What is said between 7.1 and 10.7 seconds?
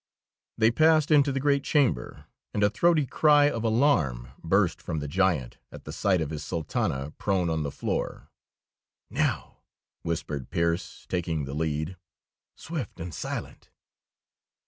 prone on the floor. "Now!" whispered